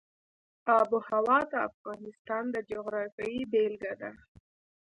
آب 0.77 0.89
وهوا 0.97 1.39
د 1.51 1.53
افغانستان 1.69 2.43
د 2.53 2.55
جغرافیې 2.69 3.41
بېلګه 3.51 3.93
ده. 4.01 4.11